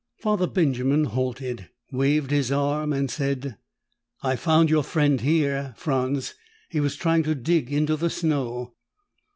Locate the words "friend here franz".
4.81-6.33